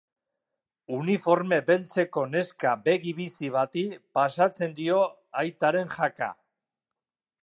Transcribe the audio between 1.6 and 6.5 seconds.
beltzeko neska begi-bizi bati pasatzen dio aitaren jaka.